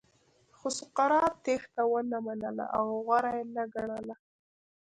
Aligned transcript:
خو 0.57 0.67
سقراط 0.79 1.33
تېښته 1.45 1.83
ونه 1.91 2.17
منله 2.25 2.65
او 2.77 2.85
غوره 3.05 3.31
یې 3.37 3.43
نه 3.55 3.63
ګڼله. 3.73 4.15